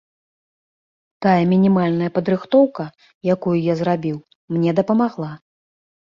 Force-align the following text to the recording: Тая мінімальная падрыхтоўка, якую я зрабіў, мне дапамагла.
Тая 1.25 1.43
мінімальная 1.51 2.07
падрыхтоўка, 2.15 2.83
якую 3.35 3.55
я 3.67 3.77
зрабіў, 3.83 4.17
мне 4.57 4.75
дапамагла. 4.83 5.31